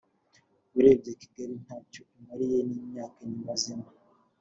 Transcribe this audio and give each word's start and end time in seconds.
Urebye 0.77 1.11
kigali 1.21 1.55
ntacyo 1.63 2.01
imariye 2.19 2.59
nimyaka 2.69 3.19
nyimazemo 3.29 3.87